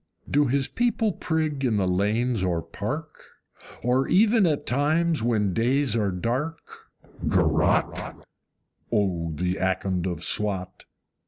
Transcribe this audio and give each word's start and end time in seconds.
Do 0.27 0.47
his 0.47 0.67
people 0.67 1.11
prig 1.11 1.63
in 1.63 1.77
the 1.77 1.87
lanes 1.87 2.43
or 2.43 2.63
park? 2.63 3.23
Or 3.83 4.07
even 4.07 4.47
at 4.47 4.65
times, 4.65 5.21
when 5.21 5.53
days 5.53 5.95
are 5.95 6.09
dark, 6.09 6.87
GAROTTE? 7.29 8.25
O 8.91 9.31
the 9.35 9.57
Akond 9.59 10.07
of 10.07 10.23
Swat! 10.23 10.85